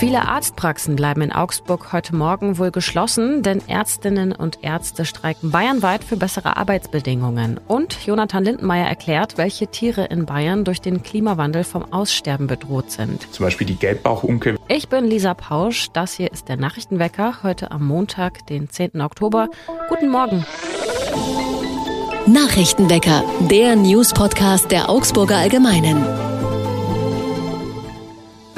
[0.00, 6.04] Viele Arztpraxen bleiben in Augsburg heute Morgen wohl geschlossen, denn Ärztinnen und Ärzte streiken bayernweit
[6.04, 7.60] für bessere Arbeitsbedingungen.
[7.68, 13.30] Und Jonathan Lindenmeier erklärt, welche Tiere in Bayern durch den Klimawandel vom Aussterben bedroht sind.
[13.30, 14.56] Zum Beispiel die Gelbbauchunke.
[14.68, 19.02] Ich bin Lisa Pausch, das hier ist der Nachrichtenwecker, heute am Montag, den 10.
[19.02, 19.50] Oktober.
[19.90, 20.46] Guten Morgen.
[22.26, 26.29] Nachrichtenwecker, der News-Podcast der Augsburger Allgemeinen.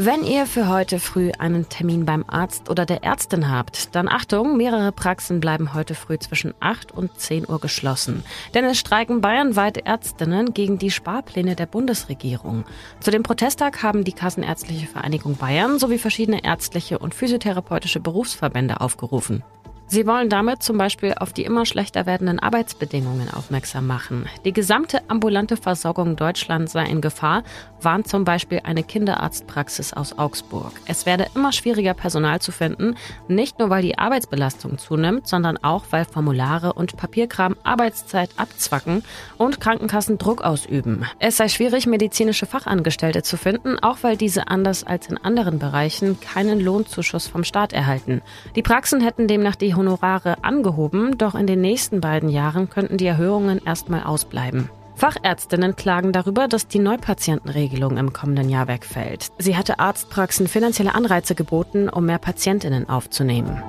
[0.05, 4.57] Wenn ihr für heute früh einen Termin beim Arzt oder der Ärztin habt, dann Achtung,
[4.57, 8.25] mehrere Praxen bleiben heute früh zwischen 8 und 10 Uhr geschlossen.
[8.53, 12.64] Denn es streiken bayernweit Ärztinnen gegen die Sparpläne der Bundesregierung.
[12.99, 19.45] Zu dem Protesttag haben die Kassenärztliche Vereinigung Bayern sowie verschiedene ärztliche und physiotherapeutische Berufsverbände aufgerufen.
[19.93, 24.25] Sie wollen damit zum Beispiel auf die immer schlechter werdenden Arbeitsbedingungen aufmerksam machen.
[24.46, 27.43] Die gesamte ambulante Versorgung Deutschlands sei in Gefahr,
[27.82, 30.73] warnt zum Beispiel eine Kinderarztpraxis aus Augsburg.
[30.87, 32.95] Es werde immer schwieriger, Personal zu finden,
[33.29, 39.05] nicht nur weil die Arbeitsbelastung zunimmt, sondern auch weil Formulare und Papierkram Arbeitszeit abzwacken
[39.37, 41.05] und Krankenkassen Druck ausüben.
[41.19, 46.19] Es sei schwierig, medizinische Fachangestellte zu finden, auch weil diese anders als in anderen Bereichen
[46.19, 48.23] keinen Lohnzuschuss vom Staat erhalten.
[48.56, 53.06] Die Praxen hätten demnach die Honorare angehoben, doch in den nächsten beiden Jahren könnten die
[53.06, 54.70] Erhöhungen erstmal ausbleiben.
[54.94, 59.30] Fachärztinnen klagen darüber, dass die Neupatientenregelung im kommenden Jahr wegfällt.
[59.38, 63.60] Sie hatte Arztpraxen finanzielle Anreize geboten, um mehr Patientinnen aufzunehmen.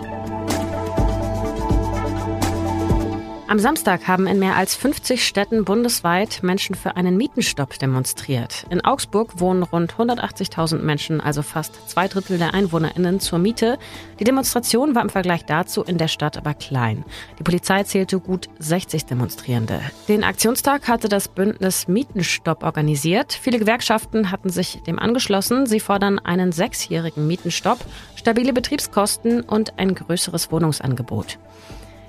[3.53, 8.65] Am Samstag haben in mehr als 50 Städten bundesweit Menschen für einen Mietenstopp demonstriert.
[8.71, 13.77] In Augsburg wohnen rund 180.000 Menschen, also fast zwei Drittel der EinwohnerInnen, zur Miete.
[14.19, 17.05] Die Demonstration war im Vergleich dazu in der Stadt aber klein.
[17.37, 19.81] Die Polizei zählte gut 60 Demonstrierende.
[20.07, 23.33] Den Aktionstag hatte das Bündnis Mietenstopp organisiert.
[23.33, 25.67] Viele Gewerkschaften hatten sich dem angeschlossen.
[25.67, 27.77] Sie fordern einen sechsjährigen Mietenstopp,
[28.15, 31.37] stabile Betriebskosten und ein größeres Wohnungsangebot.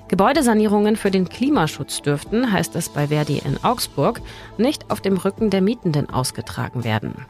[0.07, 4.21] Gebäudesanierungen für den Klimaschutz dürften, heißt es bei Verdi in Augsburg,
[4.57, 7.25] nicht auf dem Rücken der Mietenden ausgetragen werden.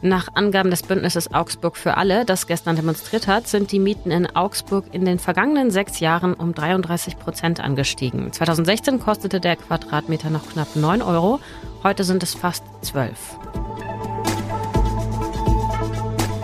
[0.00, 4.26] Nach Angaben des Bündnisses Augsburg für alle, das gestern demonstriert hat, sind die Mieten in
[4.36, 8.30] Augsburg in den vergangenen sechs Jahren um 33 Prozent angestiegen.
[8.30, 11.40] 2016 kostete der Quadratmeter noch knapp 9 Euro,
[11.82, 13.63] heute sind es fast 12.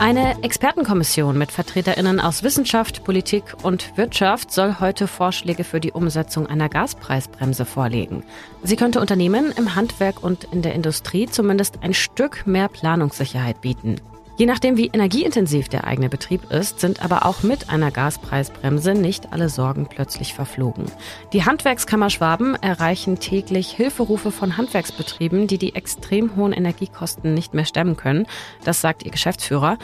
[0.01, 6.47] Eine Expertenkommission mit Vertreterinnen aus Wissenschaft, Politik und Wirtschaft soll heute Vorschläge für die Umsetzung
[6.47, 8.25] einer Gaspreisbremse vorlegen.
[8.63, 14.01] Sie könnte Unternehmen im Handwerk und in der Industrie zumindest ein Stück mehr Planungssicherheit bieten.
[14.41, 19.35] Je nachdem, wie energieintensiv der eigene Betrieb ist, sind aber auch mit einer Gaspreisbremse nicht
[19.35, 20.87] alle Sorgen plötzlich verflogen.
[21.35, 27.67] Die Handwerkskammer Schwaben erreichen täglich Hilferufe von Handwerksbetrieben, die die extrem hohen Energiekosten nicht mehr
[27.67, 28.27] stemmen können.
[28.65, 29.77] Das sagt ihr Geschäftsführer.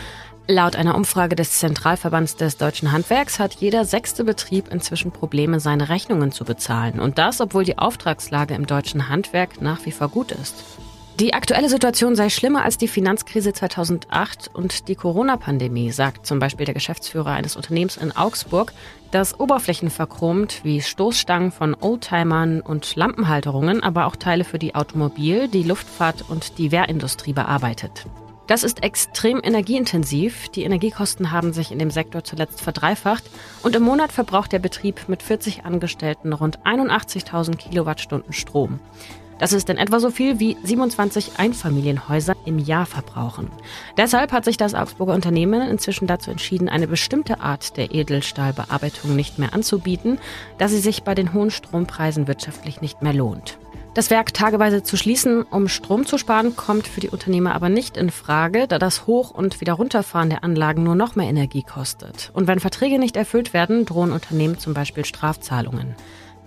[0.48, 5.90] Laut einer Umfrage des Zentralverbands des deutschen Handwerks hat jeder sechste Betrieb inzwischen Probleme, seine
[5.90, 6.98] Rechnungen zu bezahlen.
[6.98, 10.64] Und das, obwohl die Auftragslage im deutschen Handwerk nach wie vor gut ist.
[11.18, 16.66] Die aktuelle Situation sei schlimmer als die Finanzkrise 2008 und die Corona-Pandemie, sagt zum Beispiel
[16.66, 18.74] der Geschäftsführer eines Unternehmens in Augsburg,
[19.12, 25.48] das Oberflächen verchromt wie Stoßstangen von Oldtimern und Lampenhalterungen, aber auch Teile für die Automobil-,
[25.48, 28.04] die Luftfahrt- und die Wehrindustrie bearbeitet.
[28.46, 30.50] Das ist extrem energieintensiv.
[30.50, 33.24] Die Energiekosten haben sich in dem Sektor zuletzt verdreifacht
[33.62, 38.80] und im Monat verbraucht der Betrieb mit 40 Angestellten rund 81.000 Kilowattstunden Strom.
[39.38, 43.50] Das ist in etwa so viel wie 27 Einfamilienhäuser im Jahr verbrauchen.
[43.96, 49.38] Deshalb hat sich das Augsburger Unternehmen inzwischen dazu entschieden, eine bestimmte Art der Edelstahlbearbeitung nicht
[49.38, 50.18] mehr anzubieten,
[50.58, 53.58] da sie sich bei den hohen Strompreisen wirtschaftlich nicht mehr lohnt.
[53.96, 57.96] Das Werk tageweise zu schließen, um Strom zu sparen, kommt für die Unternehmer aber nicht
[57.96, 62.30] in Frage, da das Hoch- und Wiederrunterfahren der Anlagen nur noch mehr Energie kostet.
[62.34, 65.94] Und wenn Verträge nicht erfüllt werden, drohen Unternehmen zum Beispiel Strafzahlungen.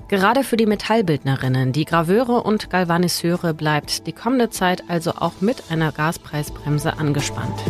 [0.10, 5.66] Gerade für die Metallbildnerinnen, die Graveure und Galvanisseure bleibt die kommende Zeit also auch mit
[5.70, 7.64] einer Gaspreisbremse angespannt.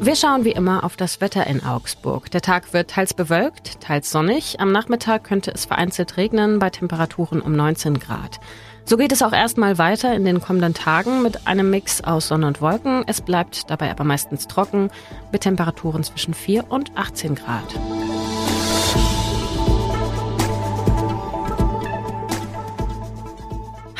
[0.00, 2.30] Wir schauen wie immer auf das Wetter in Augsburg.
[2.30, 4.58] Der Tag wird teils bewölkt, teils sonnig.
[4.58, 8.40] Am Nachmittag könnte es vereinzelt regnen bei Temperaturen um 19 Grad.
[8.86, 12.46] So geht es auch erstmal weiter in den kommenden Tagen mit einem Mix aus Sonne
[12.46, 13.04] und Wolken.
[13.06, 14.90] Es bleibt dabei aber meistens trocken
[15.30, 17.78] mit Temperaturen zwischen 4 und 18 Grad.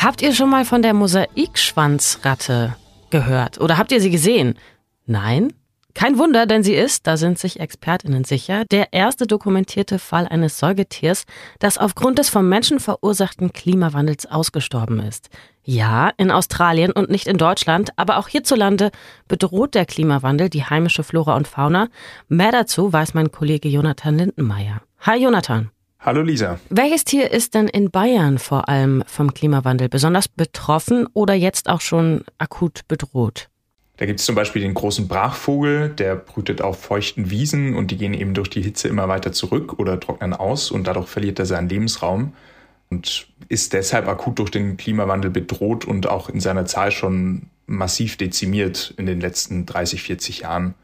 [0.02, 2.74] Habt ihr schon mal von der Mosaikschwanzratte
[3.10, 3.60] gehört?
[3.60, 4.54] Oder habt ihr sie gesehen?
[5.04, 5.52] Nein?
[5.92, 10.58] Kein Wunder, denn sie ist, da sind sich Expertinnen sicher, der erste dokumentierte Fall eines
[10.58, 11.24] Säugetiers,
[11.58, 15.28] das aufgrund des vom Menschen verursachten Klimawandels ausgestorben ist.
[15.64, 18.92] Ja, in Australien und nicht in Deutschland, aber auch hierzulande
[19.28, 21.88] bedroht der Klimawandel die heimische Flora und Fauna.
[22.26, 24.80] Mehr dazu weiß mein Kollege Jonathan Lindenmeier.
[25.00, 25.70] Hi Jonathan.
[26.02, 26.58] Hallo Lisa.
[26.70, 31.82] Welches Tier ist denn in Bayern vor allem vom Klimawandel besonders betroffen oder jetzt auch
[31.82, 33.50] schon akut bedroht?
[33.98, 37.98] Da gibt es zum Beispiel den großen Brachvogel, der brütet auf feuchten Wiesen und die
[37.98, 41.44] gehen eben durch die Hitze immer weiter zurück oder trocknen aus und dadurch verliert er
[41.44, 42.32] seinen Lebensraum
[42.88, 48.16] und ist deshalb akut durch den Klimawandel bedroht und auch in seiner Zahl schon massiv
[48.16, 50.74] dezimiert in den letzten 30, 40 Jahren.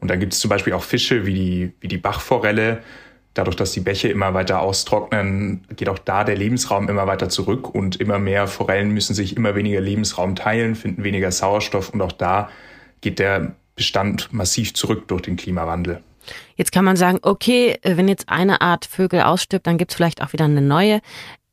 [0.00, 2.82] Und dann gibt es zum Beispiel auch Fische wie die, wie die Bachforelle,
[3.36, 7.74] dadurch, dass die Bäche immer weiter austrocknen, geht auch da der Lebensraum immer weiter zurück
[7.74, 12.12] und immer mehr Forellen müssen sich immer weniger Lebensraum teilen, finden weniger Sauerstoff und auch
[12.12, 12.48] da
[13.00, 16.02] geht der Bestand massiv zurück durch den Klimawandel.
[16.56, 20.22] Jetzt kann man sagen, okay, wenn jetzt eine Art Vögel ausstirbt, dann gibt es vielleicht
[20.22, 21.00] auch wieder eine neue.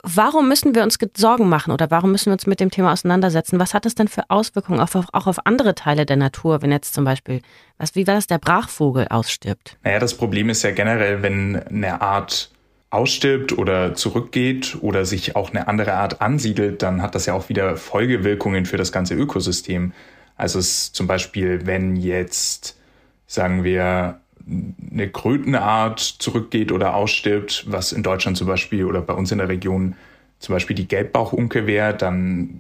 [0.06, 3.58] Warum müssen wir uns Sorgen machen oder warum müssen wir uns mit dem Thema auseinandersetzen?
[3.58, 6.74] Was hat es denn für Auswirkungen auch auf, auch auf andere Teile der Natur, wenn
[6.74, 7.42] jetzt zum Beispiel,
[7.78, 9.78] was, wie war das, der Brachvogel ausstirbt?
[9.82, 12.52] Naja, das Problem ist ja generell, wenn eine Art
[12.90, 17.48] ausstirbt oder zurückgeht oder sich auch eine andere Art ansiedelt, dann hat das ja auch
[17.48, 19.94] wieder Folgewirkungen für das ganze Ökosystem.
[20.36, 22.78] Also es zum Beispiel, wenn jetzt,
[23.26, 29.32] sagen wir, eine Krötenart zurückgeht oder ausstirbt, was in Deutschland zum Beispiel oder bei uns
[29.32, 29.96] in der Region
[30.40, 32.60] zum Beispiel die Gelbbauchunke wäre, dann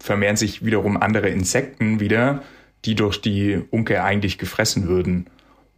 [0.00, 2.42] vermehren sich wiederum andere Insekten wieder,
[2.84, 5.26] die durch die Unke eigentlich gefressen würden.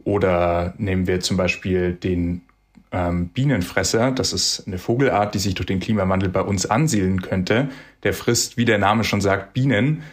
[0.03, 2.41] Oder nehmen wir zum Beispiel den
[2.91, 7.69] ähm, Bienenfresser, das ist eine Vogelart, die sich durch den Klimawandel bei uns ansiedeln könnte.
[8.03, 10.03] Der frisst, wie der Name schon sagt, Bienen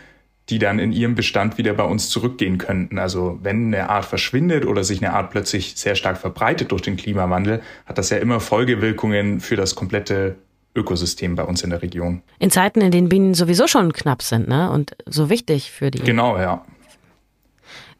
[0.50, 2.98] die dann in ihrem Bestand wieder bei uns zurückgehen könnten.
[2.98, 6.96] Also wenn eine Art verschwindet oder sich eine Art plötzlich sehr stark verbreitet durch den
[6.96, 10.36] Klimawandel, hat das ja immer Folgewirkungen für das komplette
[10.76, 12.22] Ökosystem bei uns in der Region.
[12.38, 14.70] In Zeiten, in denen Bienen sowieso schon knapp sind, ne?
[14.70, 16.00] Und so wichtig für die.
[16.00, 16.64] Genau, ja.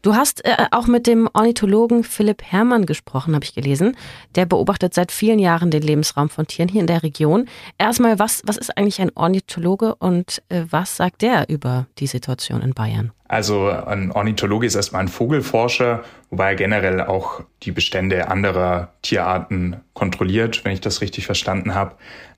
[0.05, 3.97] Du hast äh, auch mit dem Ornithologen Philipp Herrmann gesprochen, habe ich gelesen.
[4.35, 7.47] Der beobachtet seit vielen Jahren den Lebensraum von Tieren hier in der Region.
[7.79, 12.61] Erstmal, was, was ist eigentlich ein Ornithologe und äh, was sagt der über die Situation
[12.61, 13.13] in Bayern?
[13.27, 19.77] Also ein Ornithologe ist erstmal ein Vogelforscher, wobei er generell auch die Bestände anderer Tierarten
[19.93, 21.95] kontrolliert, wenn ich das richtig verstanden habe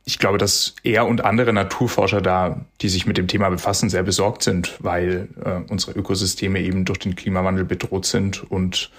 [0.08, 4.04] ich glaube, dass er und andere Naturforscher da, die sich mit dem Thema befassen, sehr
[4.04, 8.90] besorgt sind, weil äh, unsere Ökosysteme eben durch den Klimawandel bedroht sind und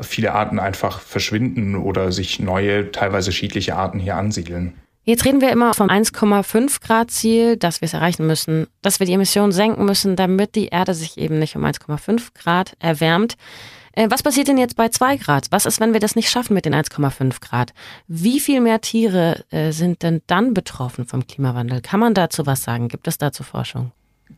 [0.00, 4.74] viele Arten einfach verschwinden oder sich neue, teilweise schädliche Arten hier ansiedeln.
[5.08, 9.06] Jetzt reden wir immer vom 1,5 Grad Ziel, dass wir es erreichen müssen, dass wir
[9.06, 13.38] die Emissionen senken müssen, damit die Erde sich eben nicht um 1,5 Grad erwärmt.
[13.92, 15.46] Äh, was passiert denn jetzt bei 2 Grad?
[15.48, 17.72] Was ist, wenn wir das nicht schaffen mit den 1,5 Grad?
[18.06, 21.80] Wie viel mehr Tiere äh, sind denn dann betroffen vom Klimawandel?
[21.80, 22.88] Kann man dazu was sagen?
[22.88, 23.92] Gibt es dazu Forschung?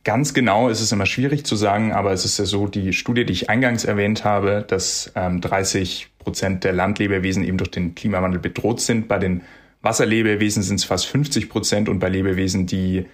[0.04, 3.24] Ganz genau ist es immer schwierig zu sagen, aber es ist ja so, die Studie,
[3.26, 8.38] die ich eingangs erwähnt habe, dass ähm, 30 Prozent der Landlebewesen eben durch den Klimawandel
[8.38, 9.08] bedroht sind.
[9.08, 9.40] Bei den
[9.82, 13.06] Wasserlebewesen sind es fast 50 Prozent und bei Lebewesen, die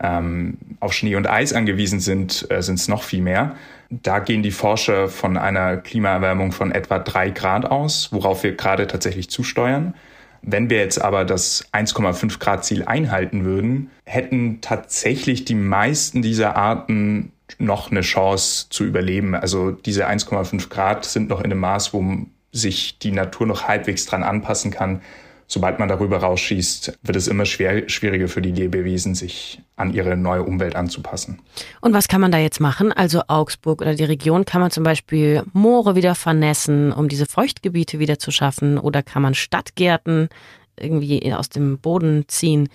[0.00, 3.56] ähm, auf Schnee und Eis angewiesen sind, äh, sind es noch viel mehr.
[3.90, 8.86] Da gehen die Forscher von einer Klimaerwärmung von etwa drei Grad aus, worauf wir gerade
[8.86, 9.94] tatsächlich zusteuern.
[10.42, 16.56] Wenn wir jetzt aber das 1,5 Grad Ziel einhalten würden, hätten tatsächlich die meisten dieser
[16.56, 19.34] Arten noch eine Chance zu überleben.
[19.34, 22.04] Also diese 1,5 Grad sind noch in einem Maß, wo
[22.52, 25.00] sich die Natur noch halbwegs dran anpassen kann
[25.48, 30.16] sobald man darüber rausschießt, wird es immer schwer, schwieriger für die Lebewesen, sich an ihre
[30.16, 31.40] neue Umwelt anzupassen.
[31.80, 32.92] Und was kann man da jetzt machen?
[32.92, 37.98] Also Augsburg oder die Region, kann man zum Beispiel Moore wieder vernässen, um diese Feuchtgebiete
[37.98, 38.78] wieder zu schaffen?
[38.78, 40.28] Oder kann man Stadtgärten
[40.76, 42.68] irgendwie aus dem Boden ziehen?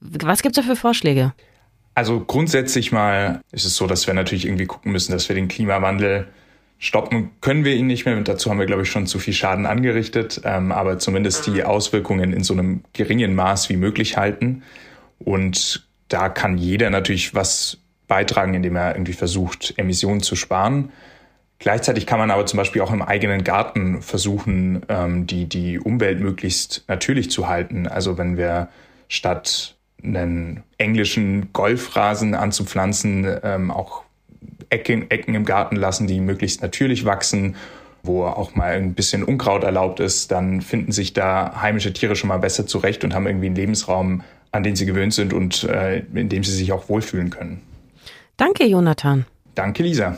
[0.00, 1.34] Was gibt es da für Vorschläge?
[1.94, 5.48] Also grundsätzlich mal ist es so, dass wir natürlich irgendwie gucken müssen, dass wir den
[5.48, 6.28] Klimawandel
[6.78, 8.20] Stoppen können wir ihn nicht mehr.
[8.20, 10.40] Dazu haben wir, glaube ich, schon zu viel Schaden angerichtet.
[10.44, 14.62] Ähm, aber zumindest die Auswirkungen in so einem geringen Maß wie möglich halten.
[15.18, 20.90] Und da kann jeder natürlich was beitragen, indem er irgendwie versucht, Emissionen zu sparen.
[21.58, 26.20] Gleichzeitig kann man aber zum Beispiel auch im eigenen Garten versuchen, ähm, die, die Umwelt
[26.20, 27.88] möglichst natürlich zu halten.
[27.88, 28.68] Also wenn wir
[29.08, 34.04] statt einen englischen Golfrasen anzupflanzen, ähm, auch
[34.70, 37.56] Ecken, Ecken im Garten lassen, die möglichst natürlich wachsen,
[38.02, 42.28] wo auch mal ein bisschen Unkraut erlaubt ist, dann finden sich da heimische Tiere schon
[42.28, 44.22] mal besser zurecht und haben irgendwie einen Lebensraum,
[44.52, 47.60] an den sie gewöhnt sind und äh, in dem sie sich auch wohlfühlen können.
[48.36, 49.26] Danke, Jonathan.
[49.54, 50.16] Danke, Lisa.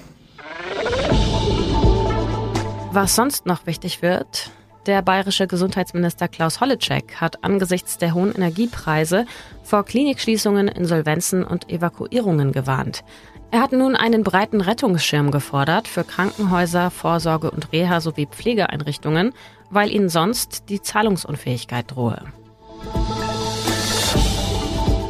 [2.92, 4.50] Was sonst noch wichtig wird,
[4.86, 9.26] der bayerische Gesundheitsminister Klaus Holleczek hat angesichts der hohen Energiepreise
[9.62, 13.04] vor Klinikschließungen, Insolvenzen und Evakuierungen gewarnt.
[13.52, 19.32] Er hat nun einen breiten Rettungsschirm gefordert für Krankenhäuser, Vorsorge- und Reha sowie Pflegeeinrichtungen,
[19.70, 22.22] weil ihnen sonst die Zahlungsunfähigkeit drohe.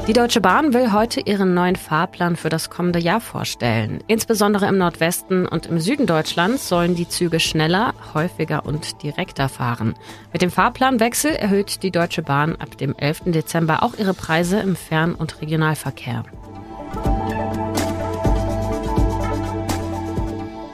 [0.06, 4.02] Die Deutsche Bahn will heute ihren neuen Fahrplan für das kommende Jahr vorstellen.
[4.08, 9.94] Insbesondere im Nordwesten und im Süden Deutschlands sollen die Züge schneller, häufiger und direkter fahren.
[10.32, 13.24] Mit dem Fahrplanwechsel erhöht die Deutsche Bahn ab dem 11.
[13.26, 16.24] Dezember auch ihre Preise im Fern- und Regionalverkehr.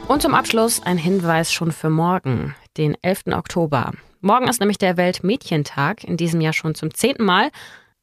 [0.08, 3.24] Und zum Abschluss ein Hinweis schon für morgen, den 11.
[3.32, 3.90] Oktober.
[4.20, 7.50] Morgen ist nämlich der Weltmädchentag, in diesem Jahr schon zum zehnten Mal.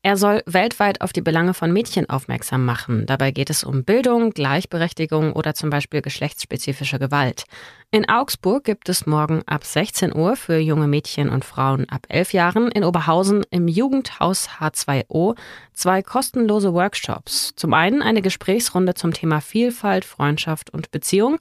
[0.02, 3.06] Er soll weltweit auf die Belange von Mädchen aufmerksam machen.
[3.06, 7.46] Dabei geht es um Bildung, Gleichberechtigung oder zum Beispiel geschlechtsspezifische Gewalt.
[7.90, 12.34] In Augsburg gibt es morgen ab 16 Uhr für junge Mädchen und Frauen ab 11
[12.34, 15.38] Jahren in Oberhausen im Jugendhaus H2O
[15.72, 17.54] zwei kostenlose Workshops.
[17.56, 21.38] Zum einen eine Gesprächsrunde zum Thema Vielfalt, Freundschaft und Beziehung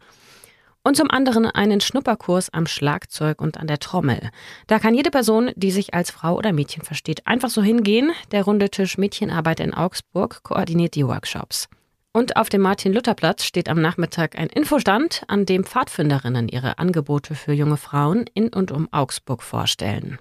[0.84, 4.30] und zum anderen einen Schnupperkurs am Schlagzeug und an der Trommel.
[4.66, 8.12] Da kann jede Person, die sich als Frau oder Mädchen versteht, einfach so hingehen.
[8.30, 11.68] Der runde Tisch Mädchenarbeit in Augsburg koordiniert die Workshops.
[12.12, 17.52] Und auf dem Martin-Luther-Platz steht am Nachmittag ein Infostand, an dem Pfadfinderinnen ihre Angebote für
[17.52, 20.18] junge Frauen in und um Augsburg vorstellen.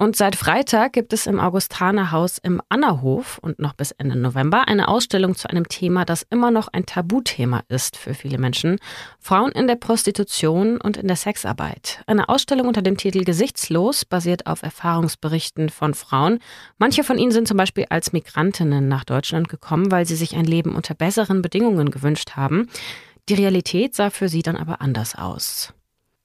[0.00, 4.86] Und seit Freitag gibt es im Augustanerhaus im Annerhof und noch bis Ende November eine
[4.86, 8.78] Ausstellung zu einem Thema, das immer noch ein Tabuthema ist für viele Menschen.
[9.18, 12.04] Frauen in der Prostitution und in der Sexarbeit.
[12.06, 16.38] Eine Ausstellung unter dem Titel Gesichtslos basiert auf Erfahrungsberichten von Frauen.
[16.78, 20.44] Manche von ihnen sind zum Beispiel als Migrantinnen nach Deutschland gekommen, weil sie sich ein
[20.44, 22.68] Leben unter besseren Bedingungen gewünscht haben.
[23.28, 25.74] Die Realität sah für sie dann aber anders aus.